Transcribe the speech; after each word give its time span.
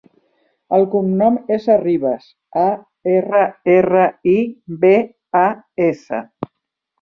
El 0.75 0.85
cognom 0.93 1.35
és 1.55 1.67
Arribas: 1.73 2.25
a, 2.61 2.63
erra, 3.17 3.43
erra, 3.75 4.07
i, 4.33 4.35
be, 4.87 4.95
a, 5.43 5.45
essa. 5.91 6.25